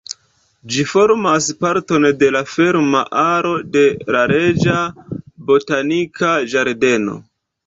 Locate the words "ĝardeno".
6.57-7.21